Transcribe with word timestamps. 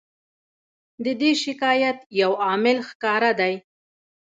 د 1.03 1.05
دې 1.21 1.31
شکایت 1.43 1.97
یو 2.21 2.31
عامل 2.45 2.77
ښکاره 2.89 3.31
دی. 3.39 3.53